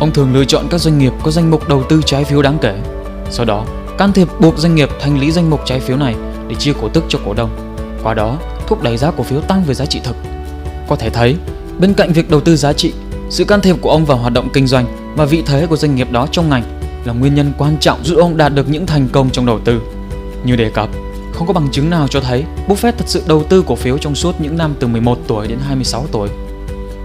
ông 0.00 0.12
thường 0.12 0.34
lựa 0.34 0.44
chọn 0.44 0.66
các 0.70 0.80
doanh 0.80 0.98
nghiệp 0.98 1.12
có 1.22 1.30
danh 1.30 1.50
mục 1.50 1.68
đầu 1.68 1.84
tư 1.88 2.02
trái 2.06 2.24
phiếu 2.24 2.42
đáng 2.42 2.58
kể. 2.60 2.80
Sau 3.30 3.46
đó, 3.46 3.64
can 3.98 4.12
thiệp 4.12 4.28
buộc 4.40 4.58
doanh 4.58 4.74
nghiệp 4.74 4.88
thanh 5.00 5.18
lý 5.18 5.30
danh 5.30 5.50
mục 5.50 5.60
trái 5.64 5.80
phiếu 5.80 5.96
này 5.96 6.14
để 6.48 6.54
chia 6.54 6.72
cổ 6.80 6.88
tức 6.88 7.04
cho 7.08 7.18
cổ 7.24 7.34
đông. 7.34 7.50
Qua 8.02 8.14
đó, 8.14 8.38
thúc 8.66 8.82
đẩy 8.82 8.96
giá 8.96 9.10
cổ 9.10 9.22
phiếu 9.22 9.40
tăng 9.40 9.64
về 9.64 9.74
giá 9.74 9.86
trị 9.86 10.00
thực. 10.04 10.16
Có 10.88 10.96
thể 10.96 11.10
thấy, 11.10 11.36
bên 11.78 11.94
cạnh 11.94 12.12
việc 12.12 12.30
đầu 12.30 12.40
tư 12.40 12.56
giá 12.56 12.72
trị, 12.72 12.92
sự 13.30 13.44
can 13.44 13.60
thiệp 13.60 13.76
của 13.80 13.90
ông 13.90 14.04
vào 14.04 14.18
hoạt 14.18 14.32
động 14.32 14.48
kinh 14.52 14.66
doanh 14.66 15.14
và 15.16 15.24
vị 15.24 15.42
thế 15.46 15.66
của 15.66 15.76
doanh 15.76 15.94
nghiệp 15.94 16.10
đó 16.10 16.26
trong 16.32 16.50
ngành 16.50 16.62
là 17.04 17.12
nguyên 17.12 17.34
nhân 17.34 17.52
quan 17.58 17.76
trọng 17.80 18.04
giúp 18.04 18.16
ông 18.18 18.36
đạt 18.36 18.54
được 18.54 18.68
những 18.68 18.86
thành 18.86 19.08
công 19.12 19.30
trong 19.30 19.46
đầu 19.46 19.58
tư. 19.64 19.80
Như 20.44 20.56
đề 20.56 20.70
cập, 20.70 20.88
không 21.34 21.46
có 21.46 21.52
bằng 21.52 21.68
chứng 21.70 21.90
nào 21.90 22.08
cho 22.08 22.20
thấy 22.20 22.44
Buffett 22.68 22.92
thật 22.92 23.04
sự 23.06 23.22
đầu 23.26 23.42
tư 23.48 23.64
cổ 23.66 23.74
phiếu 23.74 23.98
trong 23.98 24.14
suốt 24.14 24.40
những 24.40 24.56
năm 24.56 24.74
từ 24.80 24.86
11 24.86 25.18
tuổi 25.26 25.48
đến 25.48 25.58
26 25.66 26.06
tuổi. 26.12 26.28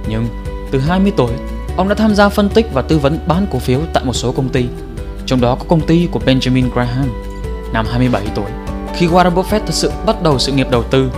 Nhưng 0.10 0.28
từ 0.72 0.80
20 0.80 1.12
tuổi, 1.18 1.32
ông 1.78 1.90
đã 1.90 1.96
tham 1.96 2.16
gia 2.16 2.30
phân 2.30 2.50
tích 2.50 2.66
và 2.74 2.82
tư 2.82 2.98
vấn 2.98 3.20
bán 3.28 3.48
cổ 3.52 3.60
phiếu 3.60 3.80
tại 3.94 4.06
một 4.06 4.14
số 4.14 4.32
công 4.32 4.50
ty, 4.50 4.66
trong 5.26 5.42
đó 5.42 5.56
có 5.56 5.66
công 5.68 5.82
ty 5.82 6.08
của 6.12 6.20
Benjamin 6.26 6.70
Graham. 6.74 7.06
Năm 7.74 7.86
27 7.92 8.24
tuổi, 8.36 8.46
khi 8.96 9.08
Warren 9.08 9.34
Buffett 9.34 9.60
thật 9.60 9.74
sự 9.74 9.92
bắt 10.06 10.24
đầu 10.24 10.40
sự 10.40 10.52
nghiệp 10.52 10.68
đầu 10.72 10.84
tư, 10.84 11.12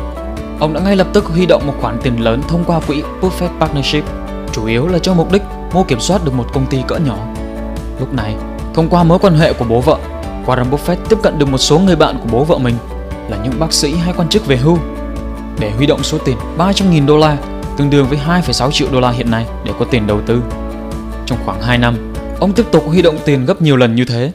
ông 0.60 0.74
đã 0.74 0.81
ngay 0.81 0.96
lập 0.96 1.08
tức 1.13 1.25
huy 1.25 1.46
động 1.46 1.68
một 1.68 1.74
khoản 1.81 2.00
tiền 2.04 2.24
lớn 2.24 2.42
thông 2.48 2.63
qua 2.63 2.80
quỹ 2.80 3.04
Buffett 3.22 3.60
Partnership, 3.60 4.04
chủ 4.51 4.65
yếu 4.65 4.88
là 4.88 5.00
cho 5.00 5.13
mục 5.13 5.32
đích 5.32 5.41
mua 5.74 5.84
kiểm 5.84 6.00
soát 6.00 6.25
được 6.25 6.34
một 6.34 6.46
công 6.53 6.65
ty 6.65 6.82
cỡ 6.88 6.96
nhỏ. 6.96 7.18
Lúc 8.00 8.13
này, 8.13 8.36
thông 8.74 8.89
qua 8.89 9.03
mối 9.03 9.20
quan 9.20 9.38
hệ 9.38 9.53
của 9.53 9.65
bố 9.70 9.82
vợ, 9.82 9.98
Warren 10.46 10.70
Buffett 10.70 10.96
tiếp 11.10 11.18
cận 11.24 11.39
được 11.39 11.50
một 11.50 11.58
số 11.58 11.80
người 11.80 11.96
bạn 11.96 12.18
của 12.22 12.30
bố 12.32 12.44
vợ 12.44 12.58
mình 12.58 12.75
là 13.31 13.38
những 13.43 13.59
bác 13.59 13.73
sĩ 13.73 13.93
hay 13.93 14.13
quan 14.17 14.29
chức 14.29 14.47
về 14.47 14.57
hưu 14.57 14.77
để 15.59 15.71
huy 15.71 15.85
động 15.85 16.03
số 16.03 16.17
tiền 16.17 16.38
300.000 16.57 17.05
đô 17.05 17.17
la 17.17 17.38
tương 17.77 17.89
đương 17.89 18.07
với 18.09 18.19
2,6 18.27 18.71
triệu 18.71 18.88
đô 18.91 19.00
la 19.00 19.11
hiện 19.11 19.31
nay 19.31 19.45
để 19.65 19.71
có 19.79 19.85
tiền 19.85 20.07
đầu 20.07 20.21
tư. 20.25 20.41
Trong 21.25 21.38
khoảng 21.45 21.61
2 21.61 21.77
năm, 21.77 22.13
ông 22.39 22.53
tiếp 22.53 22.65
tục 22.71 22.83
huy 22.88 23.01
động 23.01 23.17
tiền 23.25 23.45
gấp 23.45 23.61
nhiều 23.61 23.77
lần 23.77 23.95
như 23.95 24.05
thế. 24.05 24.31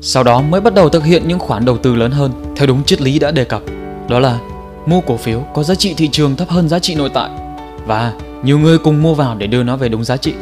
Sau 0.00 0.22
đó 0.22 0.40
mới 0.40 0.60
bắt 0.60 0.74
đầu 0.74 0.88
thực 0.88 1.04
hiện 1.04 1.28
những 1.28 1.38
khoản 1.38 1.64
đầu 1.64 1.78
tư 1.78 1.94
lớn 1.94 2.10
hơn 2.10 2.54
theo 2.56 2.66
đúng 2.66 2.84
triết 2.84 3.00
lý 3.00 3.18
đã 3.18 3.30
đề 3.30 3.44
cập, 3.44 3.62
đó 4.08 4.18
là 4.18 4.38
mua 4.86 5.00
cổ 5.00 5.16
phiếu 5.16 5.40
có 5.54 5.62
giá 5.62 5.74
trị 5.74 5.94
thị 5.96 6.08
trường 6.12 6.36
thấp 6.36 6.48
hơn 6.48 6.68
giá 6.68 6.78
trị 6.78 6.94
nội 6.94 7.10
tại 7.14 7.30
và 7.86 8.12
nhiều 8.42 8.58
người 8.58 8.78
cùng 8.78 9.02
mua 9.02 9.14
vào 9.14 9.34
để 9.34 9.46
đưa 9.46 9.62
nó 9.62 9.76
về 9.76 9.88
đúng 9.88 10.04
giá 10.04 10.16
trị. 10.16 10.34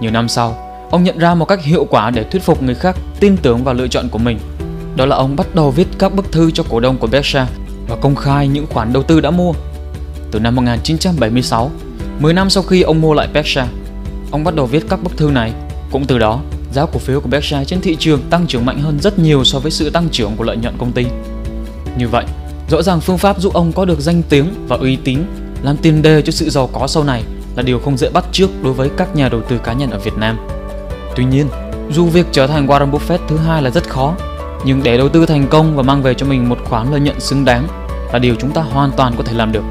Nhiều 0.00 0.10
năm 0.10 0.28
sau, 0.28 0.56
ông 0.90 1.04
nhận 1.04 1.18
ra 1.18 1.34
một 1.34 1.44
cách 1.44 1.62
hiệu 1.62 1.86
quả 1.90 2.10
để 2.10 2.24
thuyết 2.24 2.42
phục 2.42 2.62
người 2.62 2.74
khác 2.74 2.96
tin 3.20 3.36
tưởng 3.36 3.64
vào 3.64 3.74
lựa 3.74 3.88
chọn 3.88 4.08
của 4.08 4.18
mình. 4.18 4.38
Đó 4.96 5.06
là 5.06 5.16
ông 5.16 5.36
bắt 5.36 5.54
đầu 5.54 5.70
viết 5.70 5.88
các 5.98 6.14
bức 6.14 6.32
thư 6.32 6.50
cho 6.50 6.64
cổ 6.70 6.80
đông 6.80 6.98
của 6.98 7.06
Berkshire 7.06 7.46
và 7.88 7.96
công 7.96 8.16
khai 8.16 8.48
những 8.48 8.66
khoản 8.66 8.92
đầu 8.92 9.02
tư 9.02 9.20
đã 9.20 9.30
mua. 9.30 9.52
Từ 10.30 10.40
năm 10.40 10.56
1976, 10.56 11.70
10 12.18 12.32
năm 12.32 12.50
sau 12.50 12.62
khi 12.62 12.82
ông 12.82 13.00
mua 13.00 13.14
lại 13.14 13.28
Berkshire, 13.34 13.68
ông 14.30 14.44
bắt 14.44 14.54
đầu 14.54 14.66
viết 14.66 14.84
các 14.88 15.02
bức 15.02 15.16
thư 15.16 15.30
này. 15.30 15.52
Cũng 15.90 16.04
từ 16.04 16.18
đó, 16.18 16.40
giá 16.72 16.86
cổ 16.86 16.98
phiếu 16.98 17.20
của 17.20 17.28
Berkshire 17.28 17.64
trên 17.64 17.80
thị 17.80 17.96
trường 17.96 18.20
tăng 18.30 18.46
trưởng 18.46 18.66
mạnh 18.66 18.80
hơn 18.80 18.98
rất 19.00 19.18
nhiều 19.18 19.44
so 19.44 19.58
với 19.58 19.70
sự 19.70 19.90
tăng 19.90 20.08
trưởng 20.08 20.36
của 20.36 20.44
lợi 20.44 20.56
nhuận 20.56 20.74
công 20.78 20.92
ty. 20.92 21.06
Như 21.98 22.08
vậy, 22.08 22.24
Rõ 22.68 22.82
ràng 22.82 23.00
phương 23.00 23.18
pháp 23.18 23.40
giúp 23.40 23.54
ông 23.54 23.72
có 23.72 23.84
được 23.84 24.00
danh 24.00 24.22
tiếng 24.28 24.46
và 24.68 24.76
uy 24.76 24.96
tín 24.96 25.18
làm 25.62 25.76
tiền 25.76 26.02
đề 26.02 26.22
cho 26.22 26.32
sự 26.32 26.50
giàu 26.50 26.68
có 26.72 26.86
sau 26.86 27.04
này 27.04 27.24
là 27.56 27.62
điều 27.62 27.78
không 27.78 27.96
dễ 27.96 28.10
bắt 28.10 28.24
trước 28.32 28.50
đối 28.62 28.72
với 28.72 28.90
các 28.96 29.16
nhà 29.16 29.28
đầu 29.28 29.40
tư 29.48 29.58
cá 29.64 29.72
nhân 29.72 29.90
ở 29.90 29.98
Việt 29.98 30.14
Nam. 30.16 30.38
Tuy 31.16 31.24
nhiên, 31.24 31.48
dù 31.90 32.06
việc 32.06 32.26
trở 32.32 32.46
thành 32.46 32.66
Warren 32.66 32.90
Buffett 32.90 33.18
thứ 33.28 33.36
hai 33.36 33.62
là 33.62 33.70
rất 33.70 33.88
khó, 33.88 34.14
nhưng 34.64 34.82
để 34.82 34.98
đầu 34.98 35.08
tư 35.08 35.26
thành 35.26 35.46
công 35.48 35.76
và 35.76 35.82
mang 35.82 36.02
về 36.02 36.14
cho 36.14 36.26
mình 36.26 36.48
một 36.48 36.58
khoản 36.64 36.90
lợi 36.90 37.00
nhuận 37.00 37.20
xứng 37.20 37.44
đáng 37.44 37.66
là 38.12 38.18
điều 38.18 38.34
chúng 38.34 38.50
ta 38.50 38.62
hoàn 38.62 38.90
toàn 38.96 39.12
có 39.16 39.24
thể 39.24 39.32
làm 39.34 39.52
được. 39.52 39.64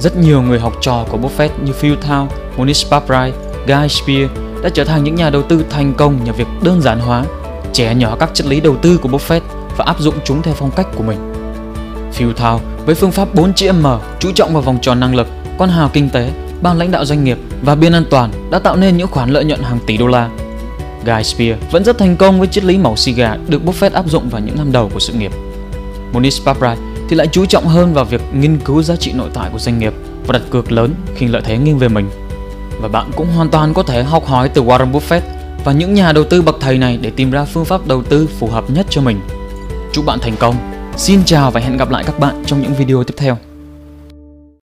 Rất 0.00 0.16
nhiều 0.16 0.42
người 0.42 0.60
học 0.60 0.72
trò 0.80 1.06
của 1.10 1.18
Buffett 1.18 1.48
như 1.64 1.72
Phil 1.72 1.94
Town, 1.94 2.26
Monish 2.56 2.90
Paprai, 2.90 3.32
Guy 3.66 3.88
Spear 3.88 4.30
đã 4.62 4.68
trở 4.74 4.84
thành 4.84 5.04
những 5.04 5.14
nhà 5.14 5.30
đầu 5.30 5.42
tư 5.42 5.64
thành 5.70 5.94
công 5.94 6.24
nhờ 6.24 6.32
việc 6.32 6.46
đơn 6.62 6.82
giản 6.82 7.00
hóa, 7.00 7.24
trẻ 7.72 7.94
nhỏ 7.94 8.16
các 8.20 8.30
triết 8.34 8.46
lý 8.46 8.60
đầu 8.60 8.76
tư 8.76 8.98
của 8.98 9.08
Buffett 9.08 9.40
và 9.76 9.84
áp 9.84 10.00
dụng 10.00 10.14
chúng 10.24 10.42
theo 10.42 10.54
phong 10.54 10.70
cách 10.70 10.86
của 10.96 11.02
mình. 11.02 11.32
Phil 12.12 12.32
Thao 12.36 12.60
với 12.86 12.94
phương 12.94 13.10
pháp 13.10 13.34
4 13.34 13.52
chữ 13.54 13.72
M 13.72 13.86
chú 14.18 14.32
trọng 14.32 14.52
vào 14.52 14.62
vòng 14.62 14.78
tròn 14.82 15.00
năng 15.00 15.14
lực, 15.14 15.26
con 15.58 15.68
hào 15.68 15.90
kinh 15.92 16.10
tế, 16.10 16.30
ban 16.62 16.78
lãnh 16.78 16.90
đạo 16.90 17.04
doanh 17.04 17.24
nghiệp 17.24 17.38
và 17.62 17.74
biên 17.74 17.92
an 17.92 18.04
toàn 18.10 18.30
đã 18.50 18.58
tạo 18.58 18.76
nên 18.76 18.96
những 18.96 19.08
khoản 19.08 19.30
lợi 19.30 19.44
nhuận 19.44 19.62
hàng 19.62 19.78
tỷ 19.86 19.96
đô 19.96 20.06
la. 20.06 20.30
Guy 21.04 21.24
Spear 21.24 21.56
vẫn 21.70 21.84
rất 21.84 21.98
thành 21.98 22.16
công 22.16 22.38
với 22.38 22.48
triết 22.48 22.64
lý 22.64 22.78
màu 22.78 22.96
siga 22.96 23.28
gà 23.28 23.36
được 23.48 23.62
Buffett 23.64 23.92
áp 23.92 24.08
dụng 24.08 24.28
vào 24.28 24.40
những 24.40 24.56
năm 24.56 24.72
đầu 24.72 24.90
của 24.94 25.00
sự 25.00 25.12
nghiệp. 25.12 25.32
Monish 26.12 26.44
Paprai 26.44 26.76
thì 27.08 27.16
lại 27.16 27.26
chú 27.32 27.46
trọng 27.46 27.66
hơn 27.66 27.94
vào 27.94 28.04
việc 28.04 28.20
nghiên 28.34 28.58
cứu 28.58 28.82
giá 28.82 28.96
trị 28.96 29.12
nội 29.12 29.30
tại 29.34 29.50
của 29.52 29.58
doanh 29.58 29.78
nghiệp 29.78 29.92
và 30.26 30.32
đặt 30.32 30.42
cược 30.50 30.72
lớn 30.72 30.94
khi 31.14 31.26
lợi 31.26 31.42
thế 31.44 31.58
nghiêng 31.58 31.78
về 31.78 31.88
mình. 31.88 32.10
Và 32.80 32.88
bạn 32.88 33.10
cũng 33.16 33.26
hoàn 33.26 33.48
toàn 33.48 33.74
có 33.74 33.82
thể 33.82 34.02
học 34.02 34.26
hỏi 34.26 34.48
từ 34.48 34.62
Warren 34.62 34.92
Buffett 34.92 35.20
và 35.64 35.72
những 35.72 35.94
nhà 35.94 36.12
đầu 36.12 36.24
tư 36.24 36.42
bậc 36.42 36.56
thầy 36.60 36.78
này 36.78 36.98
để 37.02 37.10
tìm 37.10 37.30
ra 37.30 37.44
phương 37.44 37.64
pháp 37.64 37.86
đầu 37.86 38.02
tư 38.02 38.28
phù 38.38 38.46
hợp 38.46 38.70
nhất 38.70 38.86
cho 38.90 39.00
mình. 39.00 39.20
Chúc 39.92 40.06
bạn 40.06 40.18
thành 40.22 40.36
công. 40.38 40.54
Xin 40.96 41.24
chào 41.24 41.50
và 41.50 41.60
hẹn 41.60 41.76
gặp 41.76 41.90
lại 41.90 42.04
các 42.06 42.18
bạn 42.18 42.42
trong 42.46 42.62
những 42.62 42.74
video 42.74 43.04
tiếp 43.04 43.14
theo. 43.16 43.51